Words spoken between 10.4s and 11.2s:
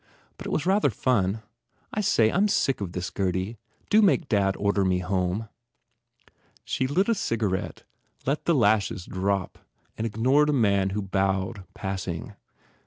a man who